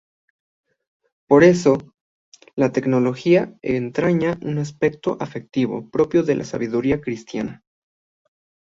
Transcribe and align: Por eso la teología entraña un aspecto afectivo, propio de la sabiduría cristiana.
Por 1.29 1.43
eso 1.43 1.77
la 2.55 2.71
teología 2.71 3.53
entraña 3.61 4.39
un 4.41 4.57
aspecto 4.57 5.15
afectivo, 5.19 5.91
propio 5.91 6.23
de 6.23 6.33
la 6.33 6.43
sabiduría 6.43 7.01
cristiana. 7.01 7.61